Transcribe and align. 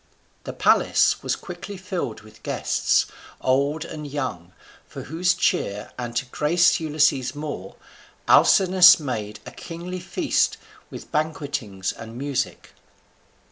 The 0.45 0.53
palace 0.53 1.21
was 1.21 1.35
quickly 1.35 1.77
filled 1.77 2.21
with 2.21 2.41
guests, 2.41 3.05
old 3.39 3.85
and 3.85 4.07
young, 4.07 4.51
for 4.87 5.03
whose 5.03 5.35
cheer, 5.35 5.91
and 5.95 6.15
to 6.15 6.25
grace 6.25 6.79
Ulysses 6.79 7.35
more, 7.35 7.75
Alcinous 8.27 8.99
made 8.99 9.39
a 9.45 9.51
kingly 9.51 9.99
feast 9.99 10.57
with 10.89 11.11
banquetings 11.11 11.93
and 11.93 12.17
music. 12.17 12.73